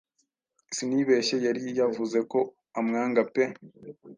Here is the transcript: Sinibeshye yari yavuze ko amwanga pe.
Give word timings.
Sinibeshye 0.75 1.35
yari 1.45 1.61
yavuze 1.79 2.17
ko 2.31 2.39
amwanga 2.79 3.21
pe. 3.33 3.43